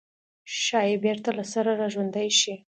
ښايي 0.61 0.95
بېرته 1.03 1.29
له 1.37 1.43
سره 1.53 1.69
راژوندي 1.81 2.29
شي. 2.39 2.55